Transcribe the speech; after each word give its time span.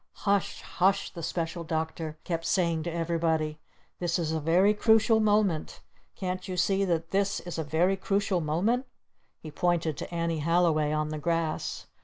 "Hush 0.25 0.63
Hush!" 0.63 1.11
the 1.11 1.21
Special 1.21 1.63
Doctor 1.63 2.17
kept 2.23 2.43
saying 2.43 2.81
to 2.85 2.91
everybody. 2.91 3.59
"This 3.99 4.17
is 4.17 4.31
a 4.31 4.39
very 4.39 4.73
crucial 4.73 5.19
moment! 5.19 5.81
Can't 6.15 6.47
you 6.47 6.57
see 6.57 6.83
that 6.85 7.11
this 7.11 7.39
a 7.55 7.63
very 7.63 7.97
crucial 7.97 8.41
moment?" 8.41 8.87
He 9.43 9.51
pointed 9.51 9.97
to 9.97 10.11
Annie 10.11 10.39
Halliway 10.39 10.91
on 10.91 11.09
the 11.09 11.19
grass. 11.19 11.85